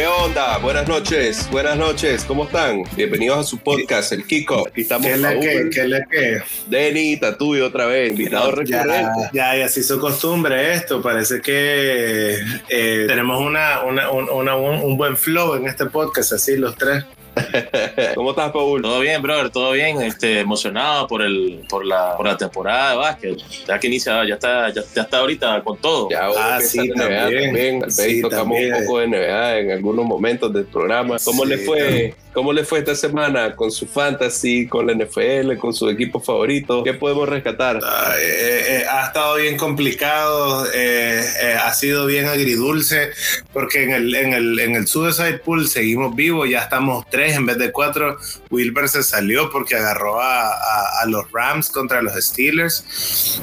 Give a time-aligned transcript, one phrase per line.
[0.00, 0.56] ¿Qué onda?
[0.56, 2.84] Buenas noches, buenas noches, ¿cómo están?
[2.96, 4.66] Bienvenidos a su podcast, El Kiko.
[4.66, 6.42] Aquí estamos ¿Qué le que, ¿Qué le que?
[6.68, 9.28] Denny, Tatuy otra vez, invitado recurrente.
[9.34, 12.38] Ya, ya, se hizo costumbre esto, parece que
[12.70, 17.04] eh, tenemos una, una, un buen flow en este podcast, así los tres.
[18.14, 18.82] ¿Cómo estás, Paul?
[18.82, 20.00] Todo bien, brother, todo bien.
[20.02, 23.38] Este, emocionado por, el, por, la, por la temporada de básquet.
[23.66, 26.08] Ya que inicia, ya está, ya, está ahorita con todo.
[26.10, 27.80] Ya, ah, sí, también.
[27.80, 28.22] también.
[28.22, 31.16] tocamos un poco de NBA en algunos momentos del programa.
[31.24, 32.14] ¿Cómo le fue?
[32.32, 36.84] ¿Cómo le fue esta semana con su fantasy, con la NFL, con su equipo favorito?
[36.84, 37.80] ¿Qué podemos rescatar?
[37.82, 41.24] Ah, eh, eh, ha estado bien complicado, eh,
[41.60, 43.10] ha sido bien agridulce,
[43.52, 47.46] porque en el, en, el, en el Suicide Pool seguimos vivos, ya estamos tres en
[47.46, 48.18] vez de cuatro.
[48.50, 53.40] Wilber se salió porque agarró a, los Rams contra los Steelers.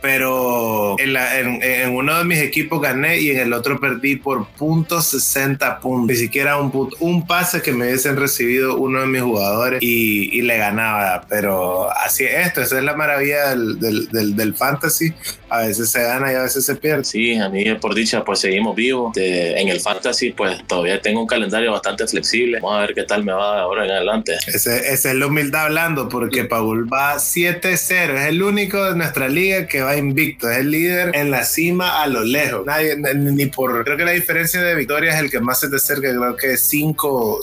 [0.00, 5.80] pero en, uno de mis equipos gané y en el otro perdí por punto 60
[5.80, 6.08] puntos.
[6.08, 11.26] Ni siquiera un, pase que me han recibido uno de mis jugadores y, le ganaba.
[11.28, 15.14] Pero así es esto, esa es la maravilla del, fantasy.
[15.48, 17.04] A veces se gana y a veces se pierde.
[17.04, 19.16] Sí, a mí por dicha pues seguimos vivos.
[19.16, 22.58] en el fantasy pues todavía tengo un calendario bastante flexible.
[22.60, 24.36] Vamos a ver qué tal me va ahora en adelante.
[24.46, 27.62] Esa es la humildad hablando porque Paul va 7-0.
[27.62, 30.50] Es el único de nuestra liga que va invicto.
[30.50, 32.66] Es el líder en la cima a lo lejos.
[32.66, 33.84] Nadie, ni por...
[33.84, 36.08] Creo que la diferencia de victorias es el que más se te acerca.
[36.08, 37.40] Creo que es 5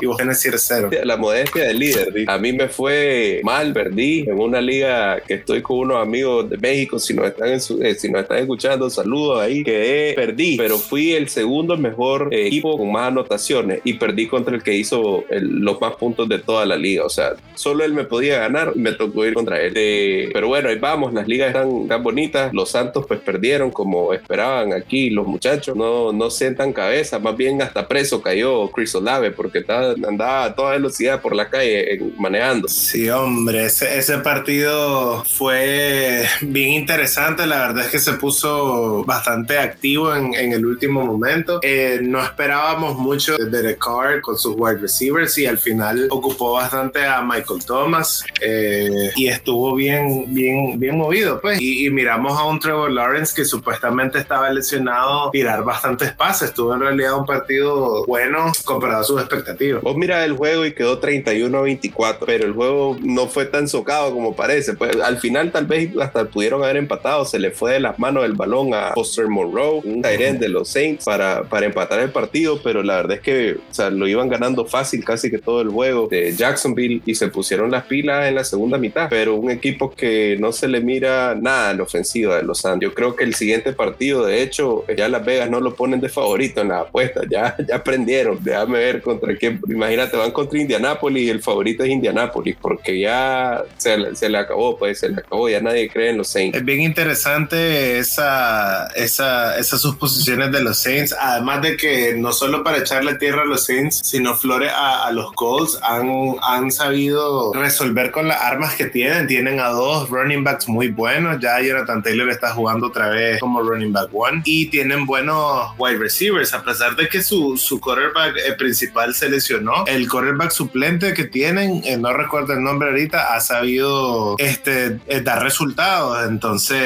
[0.00, 0.90] y vos tenés 0.
[1.04, 2.12] La modestia del líder.
[2.26, 6.56] A mí me fue mal, perdí en una liga que estoy con unos amigos de
[6.58, 6.98] México.
[6.98, 9.62] Si eh, si nos están escuchando, saludos ahí.
[9.64, 14.54] Que perdí, pero fui el segundo mejor eh, equipo con más anotaciones y perdí contra
[14.54, 17.04] el que hizo los más puntos de toda la liga.
[17.04, 19.72] O sea, solo él me podía ganar me tocó ir contra él.
[19.76, 21.12] Eh, pero bueno, ahí vamos.
[21.12, 22.52] Las ligas están tan bonitas.
[22.52, 25.76] Los Santos pues perdieron como esperaban aquí los muchachos.
[25.76, 27.18] No, no sientan cabeza.
[27.18, 32.00] Más bien hasta preso cayó Chris Olave porque andaba a toda velocidad por la calle
[32.18, 32.68] manejando.
[32.68, 37.07] Sí, hombre, ese, ese partido fue bien interesante.
[37.16, 41.58] La verdad es que se puso bastante activo en, en el último momento.
[41.62, 46.52] Eh, no esperábamos mucho de Derek Carr con sus wide receivers y al final ocupó
[46.52, 51.40] bastante a Michael Thomas eh, y estuvo bien, bien, bien movido.
[51.40, 51.60] Pues.
[51.60, 56.52] Y, y, miramos a un Trevor Lawrence que supuestamente estaba lesionado, tirar bastantes pases.
[56.52, 60.72] Tuvo en realidad un partido bueno comparado a sus expectativas Vos mira el juego y
[60.72, 64.74] quedó 31 a 24, pero el juego no fue tan socado como parece.
[64.74, 68.24] Pues al final tal vez hasta pudieron haber empatado, se le fue de las manos
[68.24, 72.60] el balón a Foster Monroe, un Tyrant de los Saints para, para empatar el partido,
[72.62, 73.56] pero la verdad es que
[73.90, 77.84] lo iban ganando fácil casi que todo el juego de Jacksonville y se pusieron las
[77.84, 81.78] pilas en la segunda mitad, pero un equipo que no se le mira nada en
[81.78, 82.88] la ofensiva de los Santos.
[82.88, 86.08] Yo creo que el siguiente partido, de hecho, ya Las Vegas no lo ponen de
[86.08, 91.24] favorito en las apuestas, ya, ya aprendieron, déjame ver contra que imagínate, van contra Indianápolis
[91.24, 95.48] y el favorito es Indianápolis, porque ya se, se, le acabó, pues se le acabó,
[95.48, 96.56] ya nadie cree en los Saints.
[96.56, 102.64] Es bien interesante esa, esa, esas suposiciones de los Saints, además de que no solo
[102.64, 107.52] para echarle tierra a los Saints, sino flores a, a los Colts, han, han sabido
[107.52, 109.26] resolver con las armas que tienen.
[109.26, 113.60] Tienen a dos running backs muy buenos, ya Jonathan Taylor está jugando otra vez como
[113.62, 118.36] running back one, y tienen buenos wide receivers, a pesar de que su, su quarterback
[118.36, 119.84] eh, principal se lesionó.
[119.86, 125.20] El quarterback suplente que tienen, eh, no recuerdo el nombre ahorita, ha sabido este, eh,
[125.20, 126.26] dar resultados.
[126.28, 126.77] Entonces,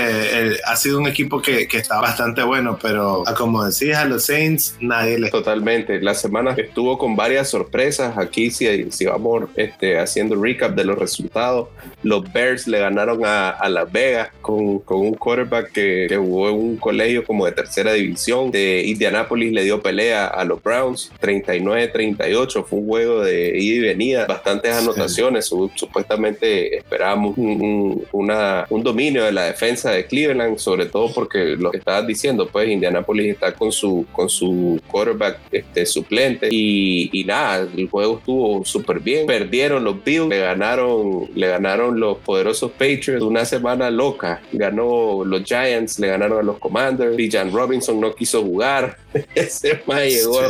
[0.64, 4.76] ha sido un equipo que, que, está bastante bueno, pero como decías, a los Saints
[4.80, 5.30] nadie le...
[5.30, 6.00] Totalmente.
[6.00, 8.16] La semana estuvo con varias sorpresas.
[8.18, 11.68] Aquí, si, si vamos este, haciendo recap de los resultados,
[12.02, 16.48] los Bears le ganaron a, a Las Vegas con, con un quarterback que, que, jugó
[16.48, 18.50] en un colegio como de tercera división.
[18.50, 23.80] De Indianapolis le dio pelea a los Browns, 39-38 fue un juego de ida y
[23.80, 25.46] venida, bastantes anotaciones.
[25.46, 31.70] Supuestamente esperábamos un, una, un dominio de la defensa de Cleveland, sobre todo porque lo
[31.70, 37.24] que estabas diciendo, pues Indianapolis está con su, con su quarterback este, suplente y, y
[37.24, 39.26] nada, el juego estuvo súper bien.
[39.26, 44.40] Perdieron los Bills, le ganaron, le ganaron los poderosos Patriots una semana loca.
[44.52, 47.16] Ganó los Giants, le ganaron a los Commanders.
[47.30, 48.96] Jan Robinson no quiso jugar.
[49.34, 50.40] Ese más llegó,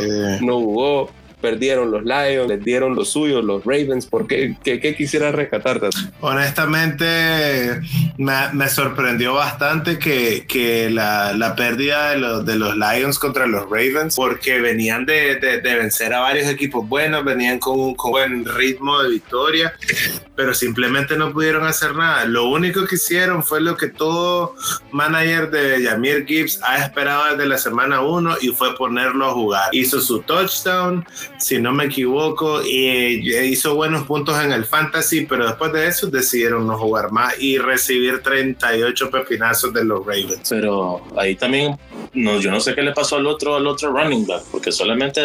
[0.41, 1.09] no jugó
[1.43, 4.05] perdieron los Lions, les dieron los suyos, los Ravens.
[4.05, 5.89] ¿Por qué, qué, quisiera rescatarte?
[6.21, 7.81] Honestamente,
[8.17, 13.63] me, sorprendió bastante que, que la, la, pérdida de los, de los Lions contra los
[13.63, 19.03] Ravens, porque venían de, de, vencer a varios equipos buenos, venían con un buen ritmo
[19.03, 19.73] de victoria
[20.35, 22.25] pero simplemente no pudieron hacer nada.
[22.25, 24.55] Lo único que hicieron fue lo que todo
[24.91, 29.69] manager de Yamir Gibbs ha esperado desde la semana 1 y fue ponerlo a jugar.
[29.73, 31.05] Hizo su touchdown,
[31.37, 36.07] si no me equivoco, y hizo buenos puntos en el fantasy, pero después de eso
[36.07, 40.47] decidieron no jugar más y recibir 38 pepinazos de los Ravens.
[40.49, 41.77] Pero ahí también
[42.13, 45.21] no, yo no sé qué le pasó al otro, al otro running back, porque solamente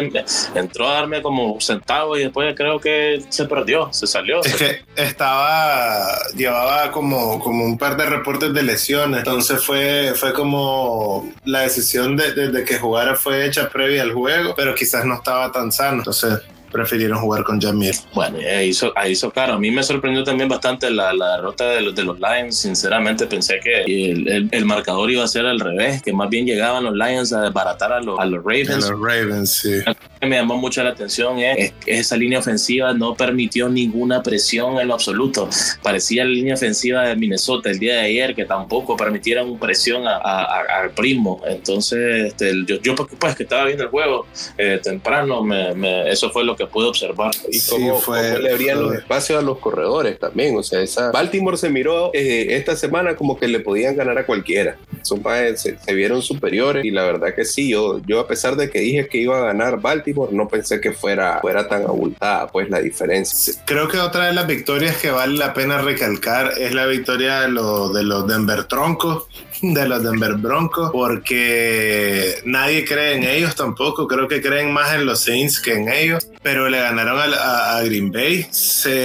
[0.54, 4.42] entró a darme como centavo y después creo que se perdió, se salió.
[4.42, 10.32] Es que estaba, llevaba como, como un par de reportes de lesiones, entonces fue, fue
[10.32, 15.16] como la decisión de, de que jugara fue hecha previa al juego, pero quizás no
[15.16, 16.40] estaba tan sano, entonces
[16.70, 17.94] prefirieron jugar con Jamir.
[18.14, 19.54] Bueno, ahí hizo, ahí hizo claro.
[19.54, 22.56] A mí me sorprendió también bastante la, la derrota de los, de los Lions.
[22.56, 26.84] Sinceramente pensé que el, el, marcador iba a ser al revés, que más bien llegaban
[26.84, 28.70] los Lions a desbaratar a los, a los Ravens.
[28.70, 29.80] A los Ravens, sí.
[29.86, 34.22] Lo que me llamó mucho la atención es que esa línea ofensiva no permitió ninguna
[34.22, 35.48] presión en lo absoluto.
[35.82, 40.90] Parecía la línea ofensiva de Minnesota el día de ayer, que tampoco permitieron presión al
[40.90, 41.42] primo.
[41.46, 44.26] Entonces, este, yo, yo pues que estaba viendo el juego
[44.56, 47.30] eh, temprano, me, me, eso fue lo que pude observar.
[47.50, 50.56] Y cómo, fue, le abrían los espacios a los corredores también.
[50.56, 54.26] O sea, esa Baltimore se miró eh, esta semana como que le podían ganar a
[54.26, 54.76] cualquiera.
[55.08, 55.22] Son
[55.56, 58.80] se, se, vieron superiores y la verdad que sí, yo, yo a pesar de que
[58.80, 62.80] dije que iba a ganar Baltimore, no pensé que fuera, fuera tan abultada pues la
[62.80, 63.54] diferencia.
[63.64, 67.48] Creo que otra de las victorias que vale la pena recalcar es la victoria de,
[67.48, 69.26] lo, de los Denver Troncos,
[69.62, 75.06] de los Denver Broncos, porque nadie cree en ellos tampoco, creo que creen más en
[75.06, 78.46] los Saints que en ellos pero le ganaron a, Green Bay.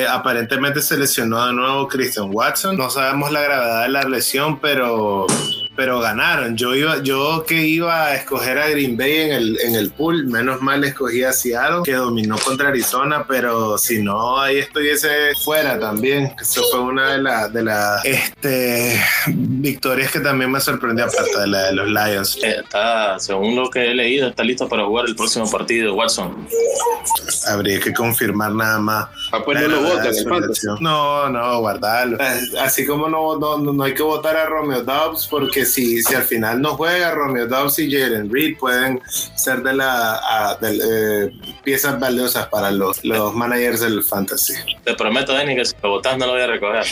[0.10, 2.78] Aparentemente se lesionó de nuevo Christian Watson.
[2.78, 5.28] No sabemos la gravedad de la lesión, pero
[5.76, 6.56] pero ganaron.
[6.56, 10.26] Yo iba, yo que iba a escoger a Green Bay en el, en el pool,
[10.26, 15.08] menos mal escogí a Seattle, que dominó contra Arizona, pero si no, ahí estuviese
[15.44, 16.34] fuera también.
[16.40, 21.48] Eso fue una de las de la, este, victorias que también me sorprendió, aparte de
[21.48, 22.38] la de los Lions.
[22.44, 26.48] Eh, está, según lo que he leído, está listo para jugar el próximo partido, Watson.
[27.48, 29.08] Habría que confirmar nada más.
[29.32, 32.18] ¿A ponerlo voto en el No, no, guardarlo.
[32.62, 36.24] Así como no, no, no hay que votar a Romeo Dobbs porque si, si al
[36.24, 39.02] final no juega Romeo Dobbs y Jalen Reed pueden
[39.36, 40.20] ser de las
[40.62, 41.32] eh,
[41.64, 44.54] piezas valiosas para los, los managers del fantasy.
[44.84, 46.86] Te prometo, Denny, que si lo botas no lo voy a recoger.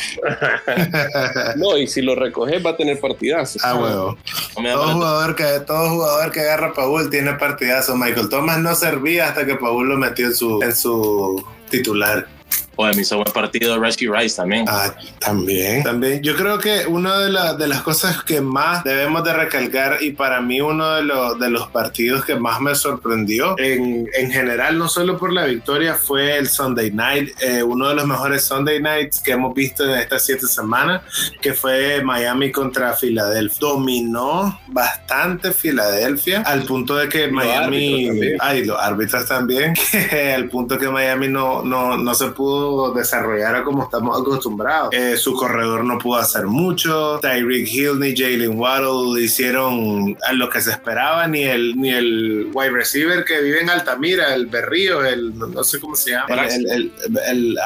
[1.57, 3.59] no, y si lo recoges va a tener partidazo.
[3.63, 4.18] Ah, huevo.
[4.56, 7.95] todo, jugador que, todo jugador que agarra a Paul tiene partidazo.
[7.95, 12.27] Michael Thomas no servía hasta que Paul lo metió en su, en su titular.
[12.75, 14.65] Pues me hizo buen partido Rescue Rice también.
[14.68, 15.83] Ah, también.
[15.83, 16.21] También.
[16.23, 20.41] Yo creo que una de, de las cosas que más debemos de recalcar y para
[20.41, 24.88] mí uno de, los de los partidos que más me sorprendió en, en, general, no
[24.88, 29.19] solo por la victoria, fue el Sunday Night, eh, uno de los mejores Sunday Nights
[29.19, 31.01] que hemos visto en estas siete semanas,
[31.41, 33.59] que fue Miami contra Filadelfia.
[33.59, 38.09] Dominó bastante Filadelfia al punto de que Miami...
[38.39, 39.74] Ay, los árbitros también,
[40.35, 42.61] al punto que Miami no, no, no se pudo
[42.94, 44.94] desarrollar como estamos acostumbrados.
[44.94, 47.19] Eh, su corredor no pudo hacer mucho.
[47.22, 52.72] Tyreek Hill ni Jalen Waddle hicieron lo que se esperaba, ni el, ni el wide
[52.72, 56.46] receiver que vive en Altamira, el Berrío, el no sé cómo se llama.
[56.46, 56.92] El,
[57.28, 57.60] el,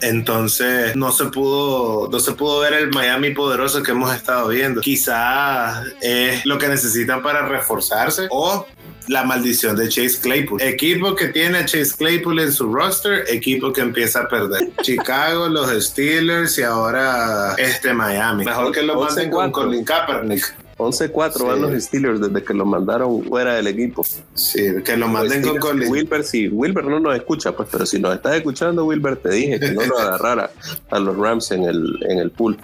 [0.00, 4.80] Entonces no se pudo, no se pudo ver el Miami poderoso que hemos estado viendo.
[4.80, 8.66] Quizás es lo que necesitan para reforzarse o
[9.08, 10.60] la maldición de Chase Claypool.
[10.62, 14.70] Equipo que tiene a Chase Claypool en su roster, equipo que empieza a perder.
[14.82, 18.44] Chicago, los Steelers y ahora este Miami.
[18.44, 20.54] Mejor que lo manden con Colin Kaepernick.
[20.78, 24.04] 11-4 van los Steelers desde que lo mandaron fuera del equipo.
[24.34, 25.90] Sí, que lo manden con Colin.
[25.90, 29.58] Wilber, sí, Wilber no nos escucha, pues, pero si nos estás escuchando, Wilber, te dije
[29.58, 30.50] que no lo agarrara
[30.90, 32.56] a los Rams en el, en el pool.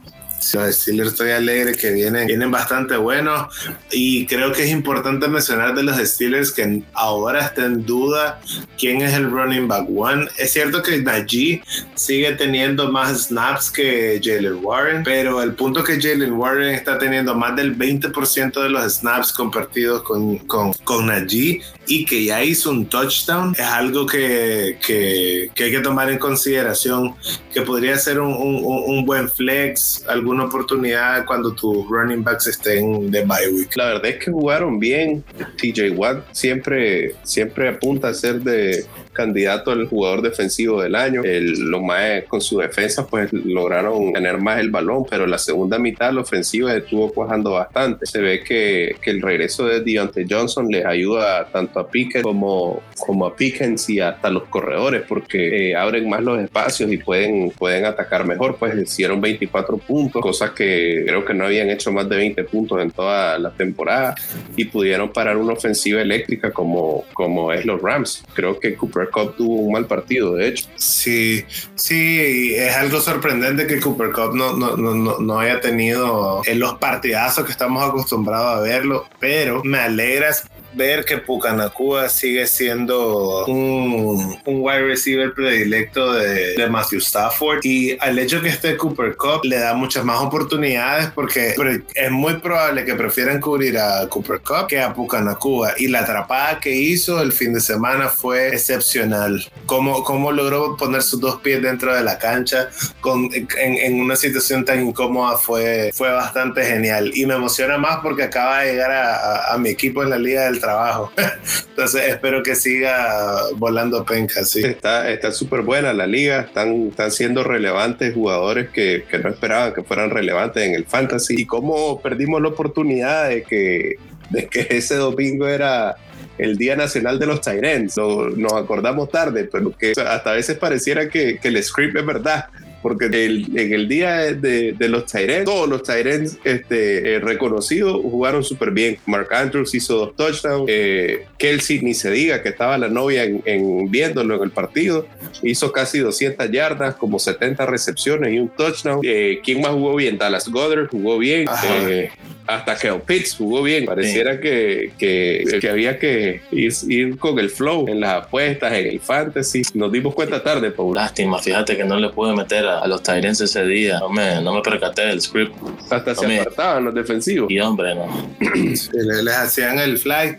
[0.52, 3.48] Los Steelers estoy alegre que vienen, vienen bastante buenos
[3.90, 8.40] y creo que es importante mencionar de los Steelers que ahora está en duda
[8.78, 10.28] quién es el running back one.
[10.38, 11.62] Es cierto que Najee
[11.94, 17.34] sigue teniendo más snaps que Jalen Warren, pero el punto que Jalen Warren está teniendo
[17.34, 22.70] más del 20% de los snaps compartidos con, con, con Najee y que ya hizo
[22.70, 27.14] un touchdown es algo que, que, que hay que tomar en consideración
[27.52, 32.48] que podría ser un, un, un buen flex, algún alguna oportunidad cuando tus running backs
[32.48, 33.76] estén de bye week.
[33.76, 35.22] La verdad es que jugaron bien.
[35.58, 41.22] TJ Watt siempre, siempre apunta a ser de candidato al jugador defensivo del año.
[41.24, 46.12] Los más con su defensa pues lograron tener más el balón, pero la segunda mitad
[46.12, 48.04] la ofensiva estuvo cuajando bastante.
[48.04, 53.26] Se ve que, el regreso de Deontay Johnson les ayuda tanto a Pickett como, como
[53.26, 57.84] a Pickens y hasta los corredores porque eh, abren más los espacios y pueden, pueden
[57.84, 58.56] atacar mejor.
[58.56, 62.80] Pues hicieron 24 puntos, cosas que creo que no habían hecho más de 20 puntos
[62.80, 64.14] en toda la temporada
[64.56, 68.24] y pudieron parar una ofensiva eléctrica como, como es los Rams.
[68.32, 70.66] Creo que Cooper Cup tuvo un mal partido, de hecho.
[70.76, 76.58] Sí, sí, es algo sorprendente que Cooper Cup no, no, no, no haya tenido en
[76.58, 83.46] los partidazos que estamos acostumbrados a verlo, pero me alegras ver que Pucanacua sigue siendo
[83.46, 87.60] un, un, wide receiver predilecto de, de, Matthew Stafford.
[87.64, 91.54] Y al hecho que esté Cooper Cup le da muchas más oportunidades porque
[91.94, 95.74] es muy probable que prefieran cubrir a Cooper Cup que a Pucanacua.
[95.78, 99.44] Y la atrapada que hizo el fin de semana fue excepcional.
[99.66, 102.68] Cómo, cómo logró poner sus dos pies dentro de la cancha
[103.00, 107.98] con, en, en, una situación tan incómoda fue, fue bastante genial y me emociona más
[108.02, 111.12] porque acaba de llegar a, a, a mi equipo en la Liga del trabajo.
[111.68, 114.62] Entonces espero que siga volando penca, sí.
[114.64, 119.82] Está súper buena la liga, están, están siendo relevantes jugadores que, que, no esperaban que
[119.82, 121.42] fueran relevantes en el fantasy.
[121.42, 123.96] Y cómo perdimos la oportunidad de que,
[124.30, 125.96] de que ese domingo era
[126.38, 127.96] el Día Nacional de los Tyrants.
[127.96, 132.06] No, nos acordamos tarde, pero que hasta a veces pareciera que, que el script es
[132.06, 132.46] verdad
[132.84, 137.98] porque el, en el día de, de los Tyrants, todos los Tyrants este, eh, reconocidos
[138.02, 138.98] jugaron súper bien.
[139.06, 143.42] Mark Andrews hizo dos touchdowns, eh, Kelsey ni se diga que estaba la novia en,
[143.46, 145.06] en, viéndolo en el partido,
[145.42, 149.00] hizo casi 200 yardas, como 70 recepciones y un touchdown.
[149.02, 150.18] Eh, ¿Quién más jugó bien?
[150.18, 151.48] Dallas Goddard jugó bien.
[151.64, 152.10] Eh,
[152.46, 153.86] hasta que Pitts jugó bien.
[153.86, 154.40] Pareciera sí.
[154.40, 159.00] que, que, que, había que ir, ir, con el flow en las apuestas, en el
[159.00, 159.62] fantasy.
[159.74, 160.94] Nos dimos cuenta tarde, Paul.
[160.94, 163.98] Lástima, fíjate que no le pude meter a, a los Tyrants ese día.
[164.00, 165.54] No me, no me percaté del script.
[165.90, 166.40] Hasta no se me...
[166.40, 167.50] apartaban los defensivos.
[167.50, 168.06] Y hombre, no.
[168.92, 170.38] Les hacían el fly.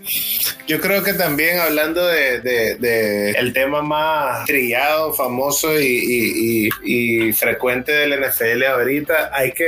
[0.68, 6.70] Yo creo que también hablando de, de, de el tema más trillado, famoso y, y,
[6.84, 9.68] y, y, frecuente del NFL ahorita, hay que,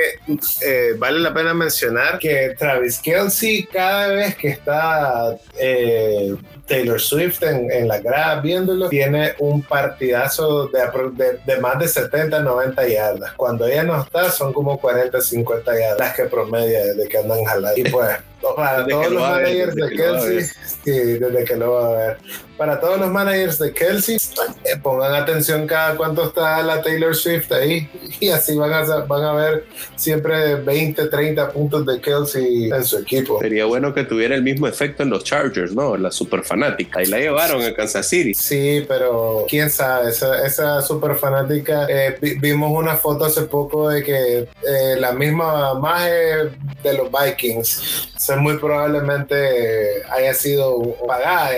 [0.65, 6.36] eh, vale la pena mencionar que Travis Kelsey cada vez que está eh,
[6.67, 10.81] Taylor Swift en, en, la grada viéndolo, tiene un partidazo de,
[11.13, 13.33] de, de, más de 70, 90 yardas.
[13.33, 17.43] Cuando ella no está, son como 40, 50 yardas las que promedia desde que andan
[17.45, 17.79] jalando.
[17.79, 18.17] Y pues,
[18.55, 20.43] para todos los managers de Kelsey,
[20.83, 22.17] sí, desde que lo va a ver.
[22.57, 24.17] Para todos los managers de Kelsey,
[24.63, 29.23] eh, pongan atención cada cuánto está la Taylor Swift ahí y así van a, van
[29.23, 33.39] a ver siempre 20, 30 puntos de Kelsey en su equipo.
[33.39, 35.95] Sería bueno que tuviera el mismo efecto en los Chargers, ¿no?
[35.97, 37.03] La super fanática.
[37.03, 38.33] Y la llevaron a Kansas City.
[38.33, 44.03] Sí, pero quién sabe, esa, esa super fanática, eh, vimos una foto hace poco de
[44.03, 46.49] que eh, la misma magia
[46.83, 51.51] de los Vikings o sea, muy probablemente haya sido pagada,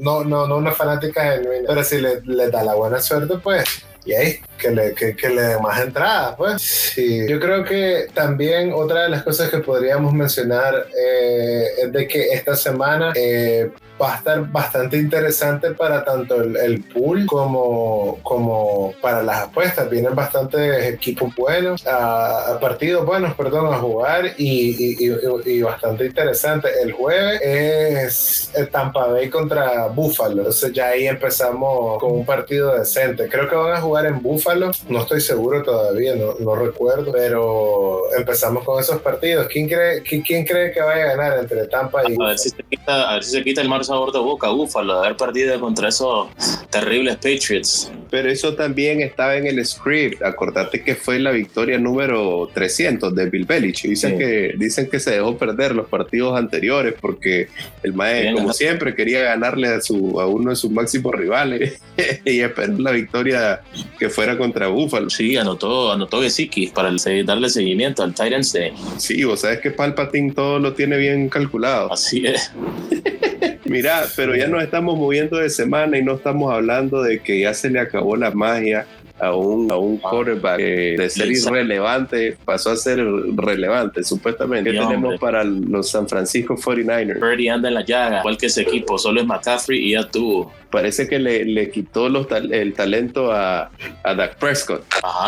[0.00, 4.14] no, no, no una fanática genuina, pero si le, da la buena suerte, pues y
[4.14, 6.62] ahí que le, que, le dé más entrada, pues.
[6.62, 7.26] Sí.
[7.28, 12.32] Yo creo que también otra de las cosas que podríamos mencionar eh, es de que
[12.32, 13.70] esta semana eh,
[14.00, 19.90] va a estar bastante interesante para tanto el, pool como, como para las apuestas.
[19.90, 26.68] Vienen bastantes equipos buenos, a, partidos buenos, perdón, a jugar y, y, bastante interesante.
[26.82, 30.38] El jueves es el Tampa Bay contra Buffalo.
[30.38, 33.28] Entonces ya ahí empezamos con un partido decente.
[33.28, 34.70] Creo que van a jugar en Buffalo.
[34.88, 39.46] No estoy seguro todavía, no, no recuerdo, pero empezamos con esos partidos.
[39.48, 43.10] ¿Quién cree, quién, cree que vaya a ganar entre Tampa y ver, si se quita,
[43.10, 45.88] a ver si se quita el mal sabor de boca, Búfalo, de haber perdido contra
[45.88, 46.28] esos
[46.70, 47.90] terribles Patriots.
[48.10, 50.22] Pero eso también estaba en el script.
[50.22, 53.90] Acordate que fue la victoria número 300 de Bill Belichick.
[53.90, 54.18] Dicen, sí.
[54.18, 57.48] que, dicen que se dejó perder los partidos anteriores porque
[57.82, 61.80] el Mae, como siempre, quería ganarle a, su, a uno de sus máximos rivales
[62.24, 63.62] y esperó la victoria
[63.98, 65.10] que fuera contra Búfalo.
[65.10, 66.92] Sí, anotó, anotó Gesicki para
[67.24, 68.72] darle seguimiento al Tyrants Day.
[68.98, 71.92] Sí, vos sabes que Palpatine todo lo tiene bien calculado.
[71.92, 72.52] Así es.
[73.70, 77.54] Mira, pero ya nos estamos moviendo de semana y no estamos hablando de que ya
[77.54, 78.84] se le acabó la magia
[79.20, 83.04] a un, a un quarterback de ser irrelevante pasó a ser
[83.36, 84.70] relevante, supuestamente.
[84.70, 87.18] ¿Qué tenemos para los San Francisco 49ers?
[87.18, 90.52] Purdy anda en la llaga, igual que ese equipo, solo es McCaffrey y ya tuvo.
[90.70, 93.70] Parece que le, le quitó los el talento a,
[94.04, 94.84] a Dak Prescott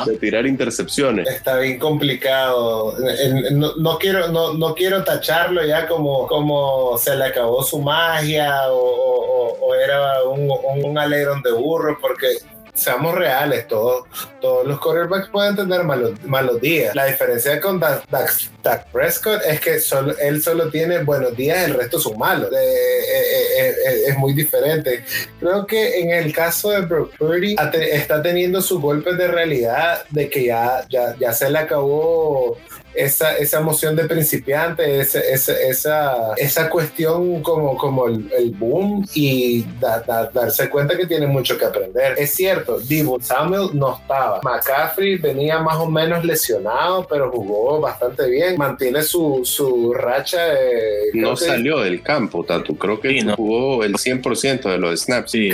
[0.06, 1.28] de tirar intercepciones.
[1.28, 2.94] Está bien complicado.
[3.50, 8.70] No, no, quiero, no, no quiero tacharlo ya como, como se le acabó su magia
[8.70, 10.48] o, o, era un,
[10.84, 12.26] un, alegrón de burro, porque
[12.74, 14.06] seamos reales, todos,
[14.40, 16.94] todos los quarterbacks pueden tener malos, malos días.
[16.94, 21.98] La diferencia con Dak, Prescott es que solo, él solo tiene buenos días, el resto
[21.98, 22.50] son malos.
[22.52, 25.04] Eh, eh, eh, es muy diferente.
[25.38, 27.56] Creo que en el caso de Brock Purdy
[27.90, 32.56] está teniendo sus golpes de realidad de que ya, ya, ya se le acabó
[32.94, 39.64] esa, esa emoción de principiante, esa, esa, esa, cuestión como, como el, boom y
[40.32, 42.14] darse cuenta que tiene mucho que aprender.
[42.18, 44.40] Es cierto, Divo Samuel no estaba.
[44.42, 48.56] McCaffrey venía más o menos lesionado, pero jugó bastante bien.
[48.56, 50.42] Mantiene su, su racha.
[51.14, 52.74] no salió del campo, tanto.
[52.74, 55.30] Creo que jugó el 100% de los snaps.
[55.30, 55.50] Sí.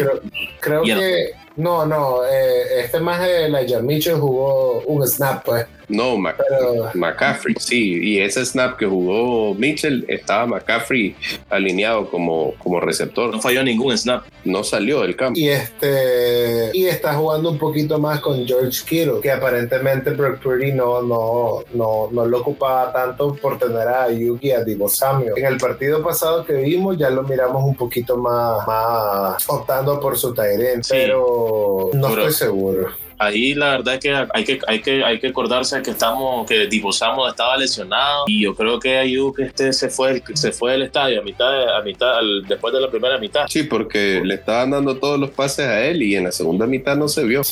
[0.60, 1.32] Creo, que.
[1.58, 5.66] No, no, eh, este más de la Mitchell jugó un snap, pues.
[5.88, 7.98] No, McCaffrey, sí.
[8.02, 11.16] Y ese snap que jugó Mitchell, estaba McCaffrey
[11.48, 13.32] alineado como, como receptor.
[13.32, 14.26] No falló ningún snap.
[14.44, 15.38] No salió del campo.
[15.38, 20.72] Y este y está jugando un poquito más con George Kittle, que aparentemente Brock Purdy
[20.72, 25.32] no, no, no, no lo ocupaba tanto por tener a Yuki a Divo Samuel.
[25.36, 30.18] En el partido pasado que vimos ya lo miramos un poquito más, más optando por
[30.18, 31.47] su Tyrant, pero
[31.94, 35.80] no estoy seguro ahí la verdad es que hay que, hay que, hay que acordarse
[35.82, 40.52] que estamos, que Divo estaba lesionado y yo creo que Ayuk este se fue, se
[40.52, 43.46] fue del estadio a mitad, a mitad, después de la primera mitad.
[43.48, 46.96] Sí, porque le estaban dando todos los pases a él y en la segunda mitad
[46.96, 47.42] no se vio.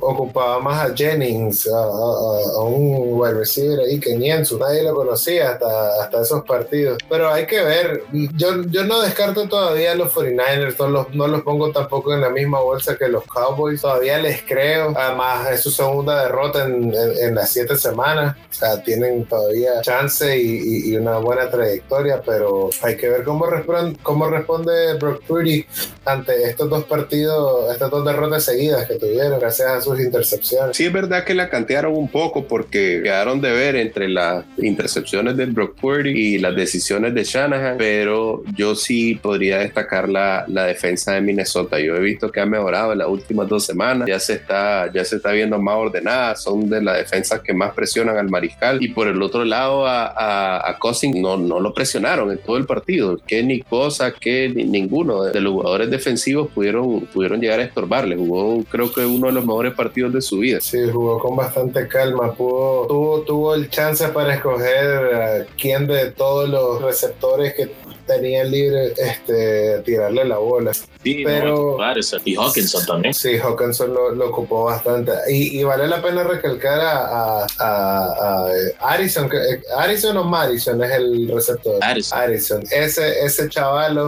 [0.00, 6.02] ocupaba más a Jennings, a, un wide receiver ahí que Nienzu, nadie lo conocía hasta,
[6.02, 6.98] hasta esos partidos.
[7.08, 8.04] Pero hay que ver,
[8.36, 12.20] yo, yo no descarto todavía a los 49ers, no los, no los pongo tampoco en
[12.20, 14.96] la misma bolsa que los Cowboys, todavía les creo.
[14.96, 18.36] A más es su segunda derrota en, en, las siete semanas.
[18.50, 23.46] O sea, tienen todavía chance y, y, una buena trayectoria, pero hay que ver cómo,
[23.46, 25.64] responde, cómo responde Brock Purdy
[26.04, 30.76] ante estos dos partidos, estas dos derrotas seguidas que tuvieron, gracias a sus intercepciones.
[30.76, 35.36] Sí, es verdad que la cantearon un poco porque quedaron de ver entre las intercepciones
[35.36, 41.12] de Brock Purdy y las decisiones de Shanahan, pero yo sí podría destacar la, defensa
[41.12, 41.80] de Minnesota.
[41.80, 45.04] Yo he visto que ha mejorado en las últimas dos semanas, ya se está, ya
[45.04, 48.82] se está viendo más ordenada, son de las defensas que más presionan al mariscal.
[48.82, 52.66] Y por el otro lado, a, a, Cousin no, no lo presionaron en todo el
[52.66, 53.18] partido.
[53.26, 58.16] Que ni Cosa, que ni, ninguno de los jugadores defensivos pudieron, pudieron llegar a estorbarle.
[58.16, 60.60] Jugó, creo que uno de los mejores partidos de su vida.
[60.60, 62.32] Sí, jugó con bastante calma.
[62.32, 67.70] Pudo, tuvo, tuvo el chance para escoger a quién de todos los receptores que
[68.10, 70.72] tenían libre este, tirarle la bola.
[70.74, 71.78] Sí, pero,
[72.24, 73.14] y Hawkinson también.
[73.14, 75.12] Sí, Hawkinson lo, lo ocupó bastante.
[75.28, 78.48] Y, vale la pena recalcar a, a, a,
[78.80, 79.38] Harrison, que,
[79.76, 81.78] Harrison o Madison es el receptor.
[81.82, 82.62] Harrison.
[82.70, 83.98] Ese, ese chaval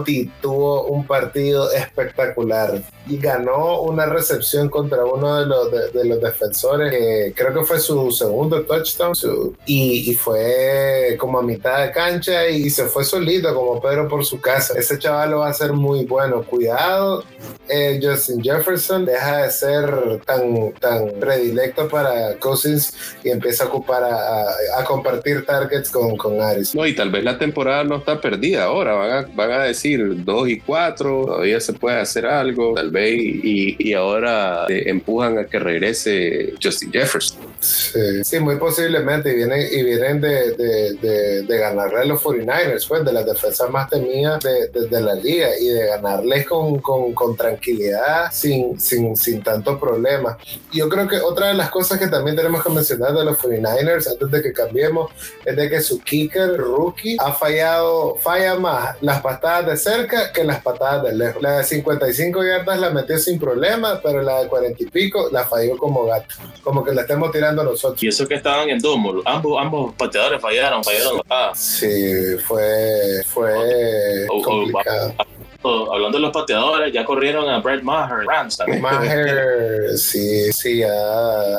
[0.41, 6.91] tuvo un partido espectacular y ganó una recepción contra uno de los, de, los defensores,
[6.91, 9.13] que creo que fue su segundo touchdown,
[9.65, 14.25] y, y, fue como a mitad de cancha y se fue solito como Pedro por
[14.25, 14.73] su casa.
[14.77, 16.43] Ese chaval lo va a ser muy bueno.
[16.43, 17.23] Cuidado,
[17.69, 24.03] eh, Justin Jefferson deja de ser tan, tan predilecto para Cousins y empieza a ocupar
[24.03, 26.75] a, compartir targets con, con Aris.
[26.75, 30.23] No, y tal vez la temporada no está perdida ahora, van a, van a decir
[30.23, 35.45] 2 y 4, todavía se puede hacer algo, tal vez, y, y ahora empujan a
[35.45, 37.39] que regrese Justin Jefferson.
[37.59, 43.05] Sí, muy posiblemente, y vienen, y vienen de, de, de, ganarle a los 49ers, pues,
[43.05, 47.37] de las defensas más temidas de, de la liga, y de ganarles con, con, con
[47.37, 50.37] tranquilidad, sin, sin, sin tanto problema.
[50.73, 54.11] Yo creo que otra de las cosas que también tenemos que mencionar de los 49ers,
[54.11, 55.11] antes de que cambiemos,
[55.45, 60.43] es de que su kicker rookie ha fallado, falla más las patadas de cerca que
[60.43, 61.41] las patadas de lejos.
[61.41, 65.45] La de 55 yardas la metió sin problema, pero la de 40 y pico la
[65.45, 68.01] falló como gato, como que la estemos tirando a nosotros.
[68.03, 71.21] Y eso que estaban en domo, ambos, ambos pateadores fallaron, fallaron
[71.55, 75.13] Sí, fue, fue complicado.
[75.63, 80.87] Hablando de los pateadores, ya corrieron a Brett Maher, Rams Maher, sí, sí, ya.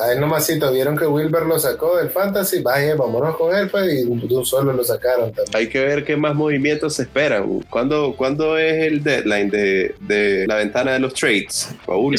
[0.04, 4.04] Ahí nomasito vieron que Wilber lo sacó del fantasy, vaya, vámonos con él, pues, y
[4.04, 5.56] de un solo lo sacaron también.
[5.56, 7.60] Hay que ver qué más movimientos se esperan.
[7.70, 11.74] ¿Cuándo, ¿cuándo es el deadline de, de la ventana de los trades?
[11.86, 12.14] Paul,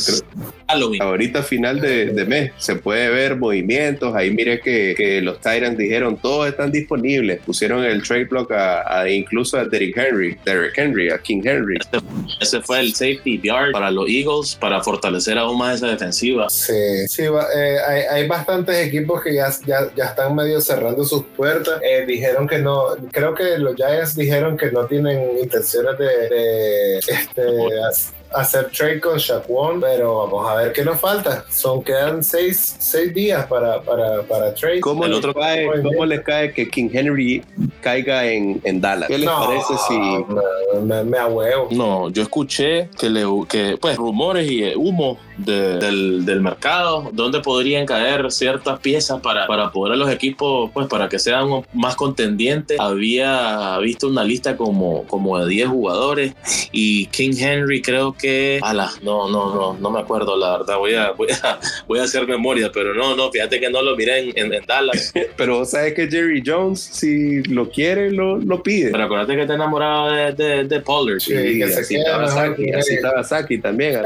[0.67, 1.01] Halloween.
[1.01, 4.15] Ahorita final de, de, mes se puede ver movimientos.
[4.15, 7.39] Ahí mire que, que los Tyrants dijeron todos están disponibles.
[7.45, 11.74] Pusieron el trade block a, a incluso a Derrick Henry, Derrick Henry, a King Henry.
[11.75, 12.03] Ese,
[12.41, 16.49] ese fue el safety yard para los Eagles para fortalecer aún más esa defensiva.
[16.49, 21.23] Sí, sí, eh, hay, hay, bastantes equipos que ya, ya, ya, están medio cerrando sus
[21.35, 21.79] puertas.
[21.83, 26.97] Eh, dijeron que no, creo que los Giants dijeron que no tienen intenciones de, de
[26.97, 27.43] este,
[28.33, 31.45] hacer trade con Shaquon, pero vamos a ver qué nos falta.
[31.49, 34.81] Son quedan seis, seis días para, para, para trade.
[34.81, 37.43] ¿Cómo, El les otro- cae, ¿Cómo les cae que King Henry
[37.85, 39.07] caiga en, en Dallas?
[39.07, 41.67] ¿Qué les No, parece si me, me, me ahuevo.
[41.69, 47.09] No, yo escuché que, le, que pues rumores y eh, humo de- del, del mercado,
[47.13, 51.47] donde podrían caer ciertas piezas para, para poder a los equipos, pues para que sean
[51.73, 52.79] más contendientes.
[52.79, 56.33] Había visto una lista como, como de 10 jugadores
[56.71, 60.95] y King Henry creo que, ala, no, no, no, no me acuerdo la verdad, voy
[60.95, 64.19] a, voy a, voy a hacer memoria, pero no, no, fíjate que no lo miré
[64.29, 65.13] en, en- en Dallas.
[65.37, 68.91] Pero sabes que Jerry Jones, si lo quiere, lo, lo pide.
[68.91, 71.19] Pero acuérdate que está enamorado de, de, de Pollard.
[71.19, 74.01] Sí, que se mejor Saki, también.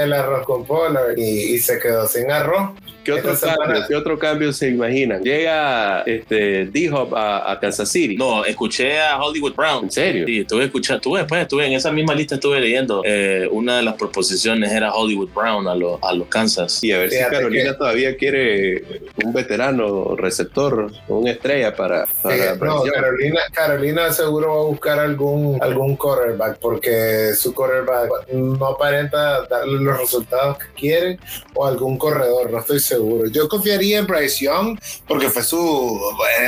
[0.00, 2.70] el arroz con Pollard y, y se quedó sin arroz.
[3.14, 5.22] ¿Qué otro, cambio, ¿Qué otro cambio se imaginan?
[5.22, 8.16] Llega este, D-Hop a, a Kansas City.
[8.16, 9.84] No, escuché a Hollywood Brown.
[9.84, 10.26] ¿En serio?
[10.26, 13.02] Sí, estuve escuchando, estuve, pues, estuve en esa misma lista, estuve leyendo.
[13.04, 16.82] eh, una de las proposiciones era Hollywood Brown a, los a los Kansas.
[16.84, 18.84] Y a ver Fíjate si Carolina que- todavía quiere
[19.24, 22.82] un veterano receptor, una estrella para, para Sí, no.
[22.82, 29.80] Carolina, Carolina seguro va a buscar algún, algún quarterback porque su quarterback no aparenta darle
[29.80, 31.18] los resultados que quiere
[31.54, 32.97] o algún corredor, no estoy seguro.
[33.30, 36.00] Yo confiaría en Bryce Young porque fue su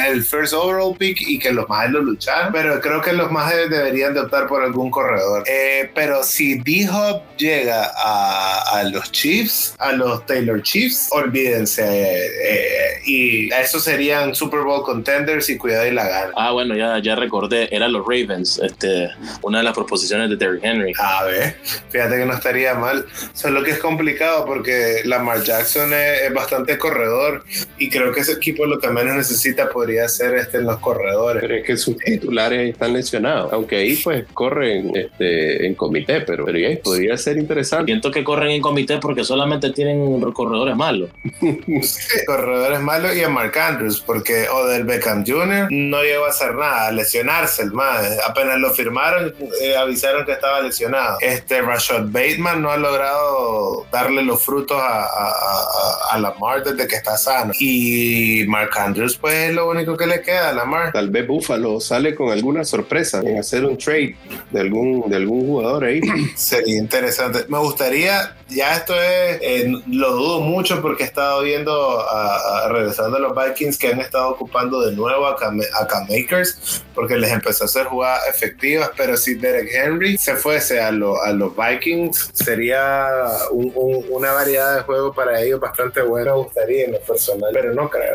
[0.09, 3.55] el first overall pick y que los más lo lucharon, pero creo que los más
[3.55, 5.45] deberían de optar por algún corredor.
[5.47, 11.83] Eh, pero si D-Hop llega a, a los Chiefs, a los Taylor Chiefs, olvídense.
[11.85, 16.33] eh, y esos serían Super Bowl contenders y cuidado y la gana.
[16.37, 19.09] Ah, bueno, ya, ya recordé, eran los Ravens, este,
[19.43, 20.93] una de las proposiciones de Derrick Henry.
[20.99, 21.57] A ver,
[21.91, 23.07] fíjate que no estaría mal.
[23.33, 27.45] Solo que es complicado porque Lamar Jackson es, es bastante corredor
[27.79, 31.41] y creo que ese equipo lo que menos necesita podría ser este en los corredores.
[31.41, 33.53] Pero es que sus titulares están lesionados.
[33.53, 37.87] Aunque ahí pues corren este, en comité, pero, pero ya podría ser interesante.
[37.87, 41.11] Siento que corren en comité porque solamente tienen corredores malos.
[42.27, 45.69] corredores malos y a Mark Andrews porque Odell Beckham Jr.
[45.71, 48.07] no llegó a hacer nada, a lesionarse el más.
[48.27, 51.19] Apenas lo firmaron, eh, avisaron que estaba lesionado.
[51.21, 56.87] Este Rashad Bateman no ha logrado darle los frutos a, a, a, a Lamar desde
[56.87, 57.53] que está sano.
[57.59, 60.93] Y Mark Andrews, pues es lo único que le queda a Lamar.
[60.93, 64.17] Tal vez Buffalo sale con alguna sorpresa en hacer un trade
[64.51, 66.01] de algún, de algún jugador ahí.
[66.37, 67.45] Sería interesante.
[67.49, 72.69] Me gustaría, ya esto es, eh, lo dudo mucho porque he estado viendo, a, a-
[72.69, 76.85] regresando a los Vikings, que han estado ocupando de nuevo a Cam, a Cam Akers,
[76.95, 81.23] porque les empezó a hacer jugadas efectivas, pero si Derek Henry se fuese a, lo-
[81.23, 83.09] a los Vikings, sería
[83.53, 87.51] un- un- una variedad de juego para ellos bastante buena, me gustaría en lo personal,
[87.53, 88.15] pero no creo.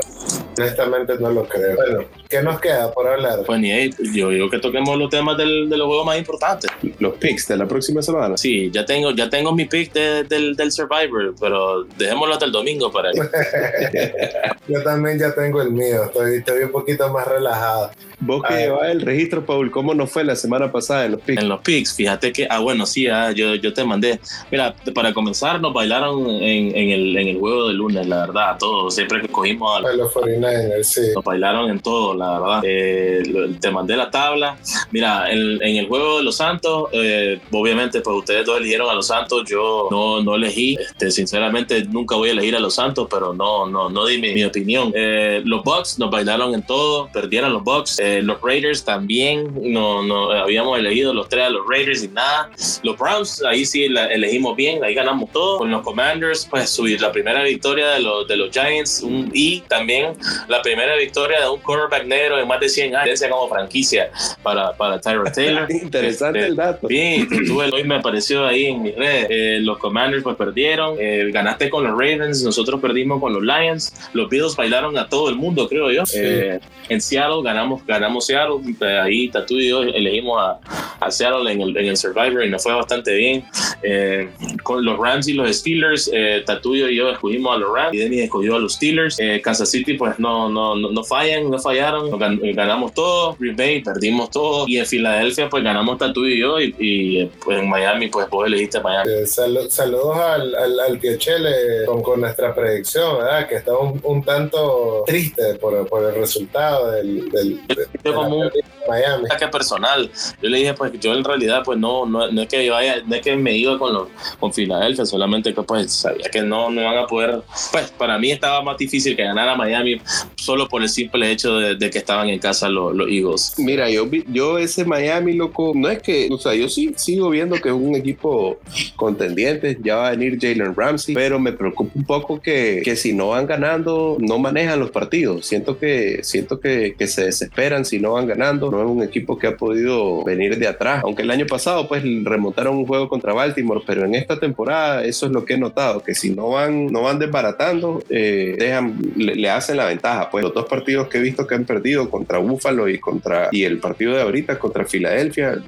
[0.58, 1.76] Honestamente no lo creo.
[1.76, 3.40] Bueno, ¿qué nos queda por hablar?
[3.46, 6.70] Pues ni ahí, yo digo que toquemos los temas del, de los juegos más importantes.
[7.00, 8.38] Los picks de la próxima semana.
[8.38, 12.52] Sí, ya tengo, ya tengo mi pick de- del, del Survivor, pero dejémoslo hasta el
[12.52, 13.12] domingo para
[14.68, 17.92] Yo también ya tengo el mío, estoy, estoy un poquito más relajado.
[18.20, 21.42] Vos que llevas el registro, Paul, ¿cómo nos fue la semana pasada en los picks?
[21.42, 21.94] en los picks.
[21.96, 24.20] Fíjate que, ah, bueno, sí, ah, yo, yo te mandé.
[24.52, 28.58] Mira, para comenzar, nos bailaron en, en el, en el juego de lunes, la verdad,
[28.60, 28.96] todos.
[28.96, 31.02] Siempre que cogimos a A los 49ers, sí.
[31.14, 32.62] nos bailaron en todo, la verdad.
[32.64, 33.24] Eh,
[33.60, 34.58] te mandé la tabla.
[34.92, 38.94] Mira, en, en el juego de los Santos, eh, obviamente, pues ustedes dos eligieron a
[38.94, 39.44] los Santos.
[39.48, 40.78] Yo no, no elegí.
[40.80, 44.34] Este, sinceramente, nunca voy a elegir a los Santos, pero no, no, no di mi,
[44.34, 44.92] mi opinión.
[44.96, 48.00] Eh, los Bucks nos bailaron en todo, perdieron los Bucks.
[48.00, 52.50] Eh, los Raiders también, no, no habíamos elegido los tres a los Raiders y nada.
[52.84, 55.58] Los Browns, ahí sí la elegimos bien, ahí ganamos todo.
[55.60, 59.62] Con los Commanders, pues subir la primera victoria de los, de los Giants un- y
[59.62, 60.14] también
[60.48, 64.10] la primera victoria de un quarterback negro en más de 100 años como franquicia
[64.44, 65.68] para, para Tyrod Taylor.
[65.70, 66.88] Interesante Este, el dato.
[66.88, 69.28] Bien, tuve- hoy me apareció ahí en mis redes.
[69.30, 73.94] Eh, los Commanders pues perdieron, eh, ganaste con los Ravens, nosotros perdimos con los Lions.
[74.14, 76.04] Los Bills bailaron a todo el mundo, creo yo.
[76.16, 76.60] Eh,
[76.90, 78.58] en Seattle ganamos, ganamos Seattle.
[78.82, 80.60] Eh, ahí Tatu y yo elegimos a,
[81.00, 83.44] a Seattle en el, en el Survivor y nos fue bastante bien.
[83.84, 84.30] Eh,
[84.64, 87.98] con los Rams y los Steelers, eh, Tatuyo y yo escogimos a los Rams y
[88.00, 89.20] Denny escogió a los Steelers.
[89.20, 92.10] Eh, Kansas City, pues no, no, no, no fallan, no fallaron.
[92.12, 93.36] Gan- eh, ganamos todo.
[93.40, 94.66] Green Bay, perdimos todo.
[94.68, 96.60] Y en Filadelfia, pues ganamos Tatuyo y yo.
[96.60, 99.10] Y, y, pues en Miami, pues vos elegiste a Miami.
[99.12, 103.48] Eh, salu- saludos al, al, al tío Chele con, con nuestra predicción, ¿verdad?
[103.48, 108.14] Que está un, un tanto triste por, por el resultado del, del de- de la
[108.16, 109.26] como un- pérdida de Miami.
[109.26, 110.10] ataque personal.
[110.42, 113.02] Yo le dije, pues yo en realidad, pues no, no, no es que yo vaya,
[113.06, 114.08] no es que me iba con los,
[114.40, 118.32] con Filadelfia, solamente que pues sabía que no, no iban a poder, pues para mí
[118.32, 120.02] estaba más difícil que ganara Miami
[120.36, 123.56] solo por el simple hecho de, de que estaban en casa los, Eagles.
[123.58, 127.70] Mira, yo, ese Miami, loco, no es que, o sea, yo sí sigo viendo que
[127.70, 128.60] es un equipo
[128.96, 133.14] contendiente, ya va a venir Jalen Ramsey, pero me preocupa un poco que, que si
[133.14, 135.46] no van ganando, no manejan los partidos.
[135.46, 138.72] Siento que, siento que, que se desesperan si no van ganando.
[138.72, 142.04] No es un equipo que ha podido venir de atrás, aunque el año pasado pues
[142.24, 146.02] remontaron un juego contra Baltimore, pero en esta temporada eso es lo que he notado,
[146.04, 150.30] que si no van, no van desbaratando, eh, dejan, le, le hacen la ventaja.
[150.30, 153.64] Pues los dos partidos que he visto que han perdido contra Buffalo y contra y
[153.64, 155.60] el partido de ahorita contra Filadelfia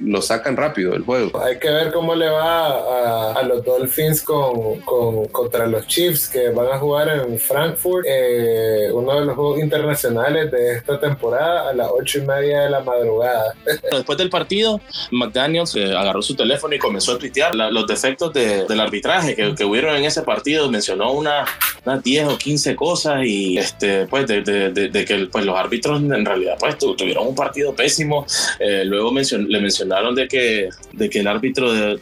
[0.00, 1.40] lo sacan rápido del juego.
[1.42, 6.28] Hay que ver cómo le va a, a los Dolphins con, con- contra los Chiefs
[6.28, 11.70] que van a jugar en Frankfurt, eh, uno de los juegos internacionales de esta temporada
[11.70, 13.54] a las ocho y media de la madrugada.
[13.92, 18.32] Después del partido, McDaniels eh, agarró su teléfono y comenzó a tuitear la- los defectos
[18.32, 20.70] de- del arbitraje que, que hubieron en ese partido.
[20.70, 21.25] Mencionó una,
[21.84, 25.56] unas 10 o 15 cosas y este, pues de, de- de- de que pues, los
[25.56, 28.26] árbitros en realidad pues, tu- tuvieron un partido pésimo.
[28.58, 32.00] Eh, luego mencion- le mencionaron de que, de que el árbitro de,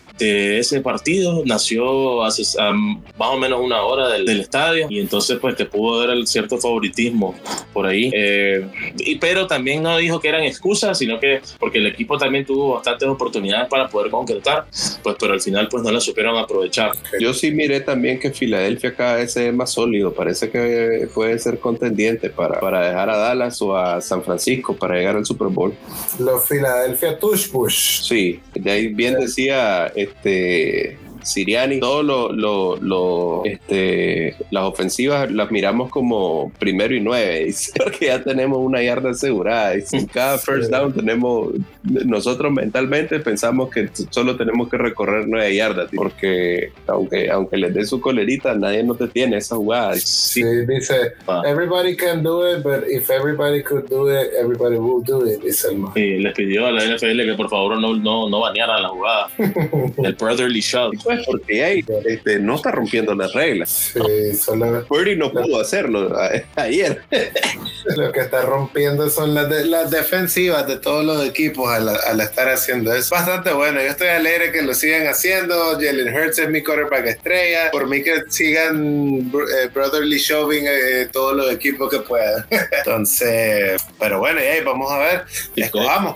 [0.58, 5.38] ese partido nació hace a más o menos una hora del, del estadio y entonces
[5.40, 7.34] pues que pudo haber el cierto favoritismo
[7.72, 8.10] por ahí.
[8.14, 8.64] Eh,
[8.98, 12.74] y, pero también no dijo que eran excusas, sino que porque el equipo también tuvo
[12.74, 14.66] bastantes oportunidades para poder concretar,
[15.02, 16.92] pues pero al final pues no las supieron aprovechar.
[17.20, 21.58] Yo sí miré también que Filadelfia cada vez es más sólido, parece que puede ser
[21.58, 25.72] contendiente para, para dejar a Dallas o a San Francisco para llegar al Super Bowl.
[26.18, 28.02] Los Philadelphia Tush Push.
[28.02, 35.50] Sí, de ahí bien decía este Siriani, todo lo, lo, lo, este, las ofensivas las
[35.50, 39.74] miramos como primero y nueve, dice, porque ya tenemos una yarda asegurada.
[39.74, 41.48] En cada first down tenemos,
[41.82, 47.84] nosotros mentalmente pensamos que solo tenemos que recorrer nueve yardas, porque aunque, aunque les dé
[47.84, 49.94] su colerita, nadie nos detiene esa jugada.
[49.96, 50.94] Sí, Sí, dice,
[51.26, 51.42] Ah.
[51.46, 55.68] everybody can do it, but if everybody could do it, everybody will do it, dice
[55.68, 55.92] el man.
[55.94, 59.28] Y les pidió a la NFL que por favor no, no, no banearan la jugada
[59.96, 60.92] del Brotherly Shove.
[61.16, 63.92] Pues porque ya este, no está rompiendo las reglas.
[63.92, 66.30] Sí, solo Purdy no pudo hacerlo a-
[66.62, 67.02] ayer.
[67.96, 72.20] lo que está rompiendo son las, de- las defensivas de todos los equipos al, al
[72.20, 73.14] estar haciendo eso.
[73.14, 75.72] Bastante bueno, yo estoy alegre que lo sigan haciendo.
[75.74, 77.70] Jalen Hurts es mi quarterback estrella.
[77.70, 82.44] Por mí que sigan eh, brotherly shoving eh, todos los equipos que puedan.
[82.78, 85.24] Entonces, pero bueno, y ahí vamos a ver.
[85.56, 86.14] Escojamos.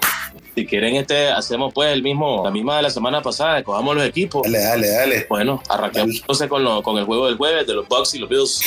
[0.54, 4.04] Si quieren, este, hacemos pues el mismo, la misma de la semana pasada, cojamos los
[4.04, 4.42] equipos.
[4.44, 5.26] Dale, dale, dale.
[5.28, 8.28] Bueno, arranquemos entonces con, lo- con el juego del jueves de los Bucks y los
[8.28, 8.60] Bills.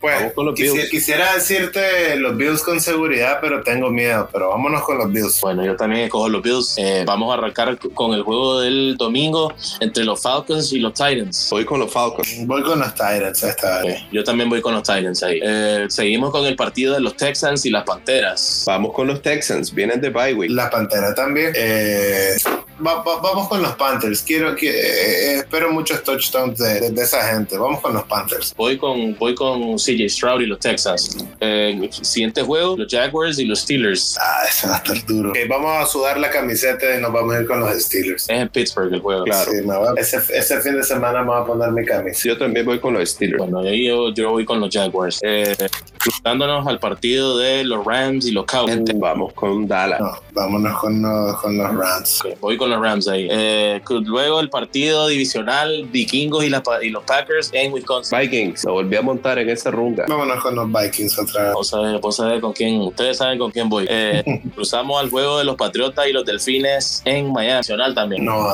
[0.00, 0.90] Pues Vamos con los quisi- Bills.
[0.90, 4.28] quisiera decirte los Bills con seguridad, pero tengo miedo.
[4.32, 5.40] Pero vámonos con los Bills.
[5.40, 6.74] Bueno, yo también escojo los Bills.
[6.78, 11.48] Eh, vamos a arrancar con el juego del domingo entre los Falcons y los Titans.
[11.50, 12.46] Voy con los Falcons.
[12.46, 14.00] Voy con los Tyrants esta vez.
[14.02, 15.40] Ok, Yo también voy con los Titans ahí.
[15.42, 18.64] Eh, seguimos con el partido de los Texans y las Panteras.
[18.66, 20.50] Vamos con los Texans, vienen de bye week.
[20.50, 21.52] La Pantera también.
[21.54, 22.36] Eh,
[22.84, 24.22] va- va- vamos con los Panthers.
[24.22, 27.56] Quiero que eh, espero muchos touchdowns de, de- de esa gente.
[27.58, 28.54] Vamos con los Panthers.
[28.56, 31.16] Voy con, voy con CJ Stroud y los Texans.
[31.40, 34.16] Eh, siguiente juego, los Jaguars y los Steelers.
[34.20, 35.30] Ah, ese va a estar duro.
[35.30, 38.24] Ok, vamos a sudar la camiseta y nos vamos a ir con los Steelers.
[38.24, 39.24] Es en Pittsburgh el juego.
[39.24, 39.50] Claro.
[39.50, 39.58] Sí,
[39.96, 42.20] ese, ese fin de semana me voy a poner mi camisa.
[42.28, 43.38] Yo también voy con los Steelers.
[43.38, 45.18] Bueno, ahí yo, yo voy con los Jaguars.
[45.22, 45.54] Eh,
[45.98, 48.80] cruzándonos al partido de los Rams y los Cowboys.
[48.94, 50.00] Vamos con Dallas.
[50.00, 52.20] No, vámonos con los, con los Rams.
[52.24, 53.28] Ok, voy con los Rams ahí.
[53.30, 58.18] Eh, luego el partido divisional Vikingos y, la y los Packers en Wisconsin.
[58.18, 60.04] Vikings, lo volví a montar en esa runga.
[60.08, 61.52] Vámonos con los Vikings otra vez.
[61.52, 62.80] Vamos a ver, vamos a ver con quién.
[62.80, 63.86] Ustedes saben con quién voy.
[63.88, 64.22] Eh,
[64.54, 67.56] cruzamos al juego de los Patriotas y los Delfines en Miami.
[67.56, 68.24] Nacional también.
[68.24, 68.46] No,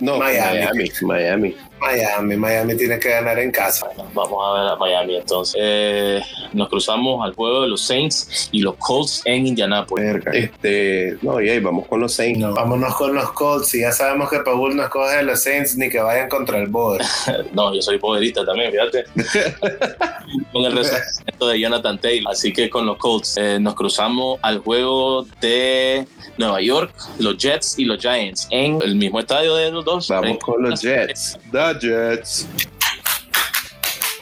[0.00, 0.58] No, Miami.
[0.58, 0.90] Miami.
[1.02, 1.56] Miami.
[1.80, 3.86] Miami, Miami tiene que ganar en casa.
[4.14, 5.56] vamos a ver a Miami entonces.
[5.58, 6.20] Eh,
[6.52, 10.22] nos cruzamos al juego de los Saints y los Colts en Indianapolis.
[10.32, 12.38] Este, no, y ahí vamos con los Saints.
[12.40, 13.74] No, vámonos con los Colts.
[13.74, 16.68] Y ya sabemos que Paul no escoge a los Saints ni que vayan contra el
[16.68, 17.02] Boer.
[17.52, 19.04] no, yo soy boerista también, fíjate.
[20.52, 22.32] con el resultado de Jonathan Taylor.
[22.32, 27.78] Así que con los Colts eh, nos cruzamos al juego de Nueva York, los Jets
[27.78, 30.08] y los Giants en el mismo estadio de los dos.
[30.08, 31.38] Vamos con los Jets.
[31.78, 32.48] Jets.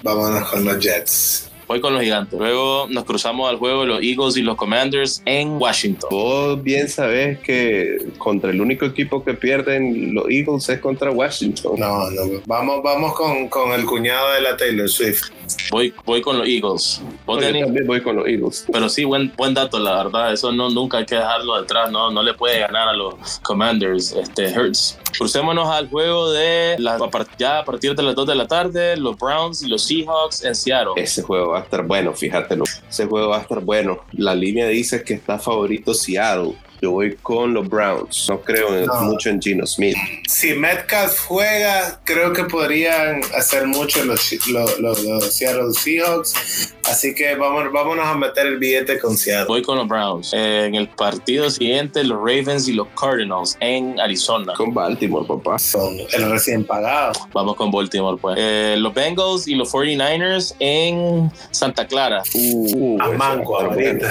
[0.03, 1.49] Vámonos con los Jets.
[1.69, 2.39] Voy con los gigantes.
[2.39, 6.09] Luego nos cruzamos al juego de los Eagles y los Commanders en Washington.
[6.11, 11.79] Vos bien sabes que contra el único equipo que pierden los Eagles es contra Washington.
[11.79, 12.41] No, no.
[12.47, 15.25] Vamos, vamos con, con el cuñado de la Taylor Swift.
[15.71, 17.03] Voy, voy con los Eagles.
[17.27, 18.67] Yo también voy con los Eagles.
[18.73, 20.33] Pero sí, buen, buen dato, la verdad.
[20.33, 21.91] Eso no, nunca hay que dejarlo detrás.
[21.91, 24.99] No, no le puede ganar a los Commanders, este, Hurts.
[25.17, 26.99] Crucémonos al juego de la,
[27.39, 30.55] ya a partir de las 2 de la tarde, los Browns y los Seahawks en
[30.55, 30.93] Seattle.
[30.97, 32.59] Ese juego va a estar bueno, fíjate.
[32.89, 34.01] Ese juego va a estar bueno.
[34.13, 36.55] La línea dice que está favorito Seattle.
[36.81, 38.27] Yo voy con los Browns.
[38.29, 39.97] No creo mucho en Gino Smith.
[40.29, 46.75] Si Metcalf juega, creo que podrían hacer mucho los, los, los, Seattle Seahawks.
[46.85, 49.47] Así que vamos, vámonos a meter el billete con Seattle.
[49.47, 50.33] Voy con los Browns.
[50.33, 54.55] Eh, en el partido siguiente, los Ravens y los Cardinals en Arizona.
[54.55, 55.59] Con Baltimore, papá.
[55.59, 57.13] Son el recién pagado.
[57.33, 58.37] Vamos con Baltimore, pues.
[58.39, 62.23] Eh, los Bengals y los 49ers en Santa Clara.
[62.35, 63.59] Uh, a manco,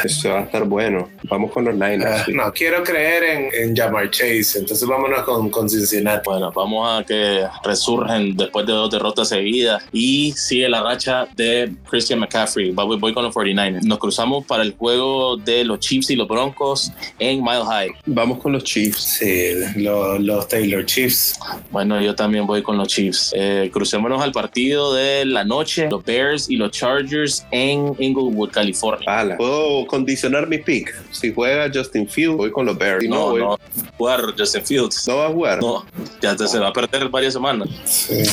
[0.04, 1.10] eso va a estar bueno.
[1.30, 2.28] Vamos con los Niners.
[2.28, 6.24] Uh, no, quiero creer en, en Jamar Chase, entonces vámonos con, con Cincinnati.
[6.26, 11.72] Bueno, vamos a que resurgen después de dos derrotas seguidas y sigue la racha de
[11.88, 12.72] Christian McCaffrey.
[12.72, 13.84] Voy, voy con los 49ers.
[13.84, 17.92] Nos cruzamos para el juego de los Chiefs y los Broncos en Mile High.
[18.08, 19.18] Vamos con los Chiefs.
[19.20, 21.40] Sí, los, los Taylor Chiefs.
[21.70, 23.34] Bueno, yo también voy con los Chiefs.
[23.36, 29.36] Eh, crucémonos al partido de la noche, los Bears y los Chargers en Inglewood, California.
[29.38, 30.94] Puedo condicionar mi pick.
[31.12, 32.08] Si juega Justin
[32.52, 33.04] Con los Bears.
[33.08, 33.60] no, no, no,
[33.98, 35.08] jugar Justin Fields.
[35.08, 35.60] No va a jugar.
[35.62, 35.86] No,
[36.22, 37.70] ya se va a perder varias semanas.
[37.86, 38.24] Sí.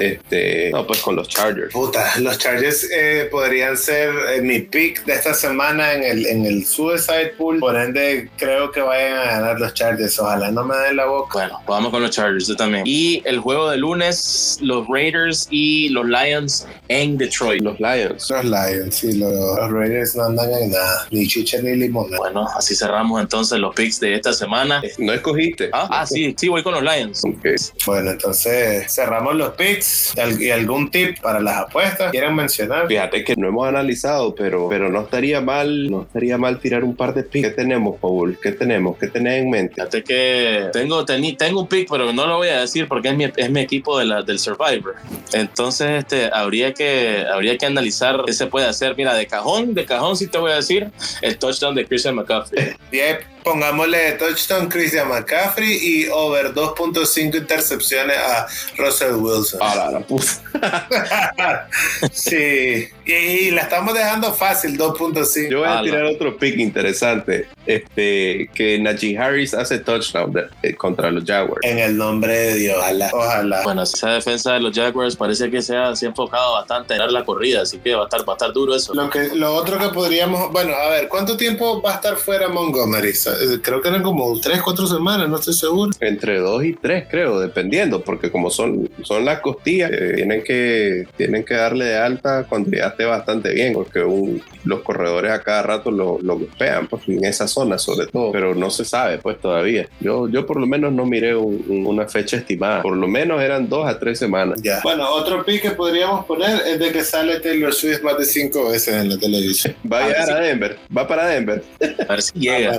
[0.00, 1.72] este, no, pues con los Chargers.
[1.72, 6.46] Puta, los Chargers eh, podrían ser eh, mi pick de esta semana en el, en
[6.46, 7.58] el Suicide Pool.
[7.58, 10.18] Por ende, creo que vayan a ganar los Chargers.
[10.18, 11.38] Ojalá no me den la boca.
[11.38, 12.84] Bueno, vamos con los Chargers yo también.
[12.86, 17.62] Y el juego de lunes, los Raiders y los Lions en Detroit.
[17.62, 18.30] Los Lions.
[18.30, 22.10] Los Lions, sí, los, Raiders no andan en nada, ni chicha ni limón.
[22.16, 24.82] Bueno, así cerramos entonces los picks de esta semana.
[24.98, 25.70] ¿No escogiste?
[25.72, 27.22] Ah, ah sí, sí, voy con los Lions.
[27.86, 32.10] Bueno, entonces cerramos los picks y algún tip para las apuestas.
[32.10, 32.86] ¿Quieren mencionar?
[32.86, 36.94] Fíjate que no hemos analizado, pero, pero no estaría mal, no estaría mal tirar un
[36.94, 37.48] par de picks.
[37.48, 38.38] ¿Qué tenemos, Paul?
[38.40, 38.96] ¿Qué tenemos?
[38.98, 39.74] ¿Qué tenés en mente?
[39.74, 43.24] Fíjate que tengo, tengo un pick, pero no lo voy a decir porque es mi,
[43.36, 44.96] es mi equipo de la, del Survivor.
[45.32, 48.94] Entonces, este, habría que, habría que analizar qué se puede hacer.
[48.96, 50.90] Mira, de cajón, de cajón sí te voy a decir
[51.22, 52.74] el touchdown de Christian McCaffrey.
[53.14, 59.60] back pongámosle touchdown Christian McCaffrey y over 2.5 intercepciones a Russell Wilson.
[59.62, 61.68] Ah, la,
[62.12, 65.50] sí, y, la estamos dejando fácil, 2.5.
[65.50, 71.10] Yo voy a tirar otro pick interesante, este, que Najee Harris hace touchdown eh, contra
[71.10, 71.60] los Jaguars.
[71.62, 73.10] En el nombre de Dios, ojalá.
[73.12, 73.62] ojalá.
[73.62, 77.24] Bueno, esa defensa de los Jaguars parece que se ha, enfocado bastante en dar la
[77.24, 78.94] corrida, así que va a estar, va a estar duro eso.
[78.94, 82.48] Lo, que, lo otro que podríamos, bueno, a ver, ¿cuánto tiempo va a estar fuera
[82.48, 83.12] Montgomery?
[83.62, 85.90] Creo que eran como tres, cuatro semanas, no estoy seguro.
[86.00, 91.06] Entre dos y tres, creo, dependiendo, porque como son, son las costillas, eh, tienen, que,
[91.16, 94.04] tienen que darle de alta cuando ya esté bastante bien, porque
[94.64, 98.54] los corredores a cada rato lo, lo golpean, pues, en esa zona sobre todo, pero
[98.54, 99.88] no se sabe, pues todavía.
[100.00, 103.86] Yo, yo por lo menos no miré una fecha estimada, por lo menos eran dos
[103.86, 104.60] a tres semanas.
[104.62, 104.80] Ya.
[104.82, 108.70] Bueno, otro pick que podríamos poner es de que sale Taylor Swift más de cinco
[108.70, 109.74] veces en la televisión.
[109.90, 111.62] Va a llegar a Denver, va para Denver.
[112.08, 112.78] A ver si llega.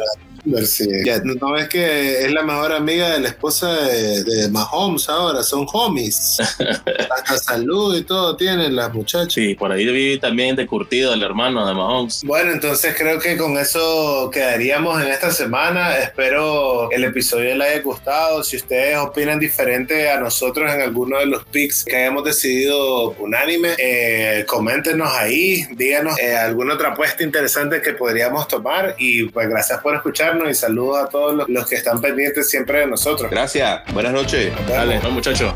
[1.04, 5.66] Ya, no ves que es la mejor amiga de la esposa de, Mahomes ahora, son
[5.72, 6.38] homies.
[7.10, 9.34] Hasta salud y todo tienen las muchachas.
[9.34, 12.22] Sí, por ahí vi también de curtido el hermano de Mahomes.
[12.24, 15.98] Bueno, entonces creo que con eso quedaríamos en esta semana.
[15.98, 18.44] Espero el episodio les haya gustado.
[18.44, 23.70] Si ustedes opinan diferente a nosotros en alguno de los picks que hayamos decidido unánime,
[23.78, 28.96] eh, coméntenos ahí, díganos eh, alguna otra apuesta interesante que podríamos tomar.
[28.98, 32.88] Y pues gracias por escuchar y saludos a todos los, que están pendientes siempre de
[32.88, 33.32] nosotros.
[33.32, 34.54] Gracias, buenas noches.
[34.68, 35.54] Dale, no, muchachos.